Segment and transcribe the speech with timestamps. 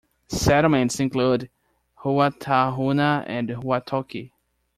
[0.29, 1.47] Settlements include
[2.03, 4.31] Ruatahuna and Ruatoki.